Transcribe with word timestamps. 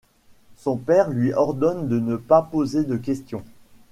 Son 0.57 0.77
père 0.77 1.11
lui 1.11 1.31
ordonne 1.31 1.87
de 1.87 1.99
ne 1.99 2.15
pas 2.15 2.41
poser 2.41 2.85
de 2.85 2.97
questions. 2.97 3.43